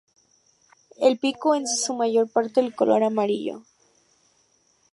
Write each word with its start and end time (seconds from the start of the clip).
El 0.99 1.19
pico 1.19 1.53
es 1.53 1.61
en 1.61 1.67
su 1.77 1.93
mayor 1.93 2.27
parte 2.27 2.63
de 2.63 2.71
color 2.71 3.03
amarillo. 3.03 3.61